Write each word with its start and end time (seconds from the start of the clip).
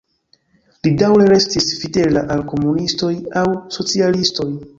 Li 0.87 0.93
daŭre 1.01 1.27
restis 1.31 1.67
fidela 1.81 2.23
al 2.37 2.41
komunistoj 2.53 3.11
aŭ 3.45 3.45
socialistoj. 3.79 4.51